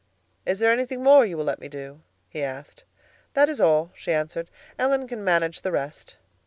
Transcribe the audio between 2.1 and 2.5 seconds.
he